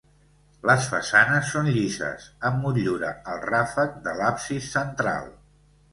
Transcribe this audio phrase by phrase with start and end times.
[0.67, 5.33] Les façanes són llises, amb motllura al ràfec de l'absis central.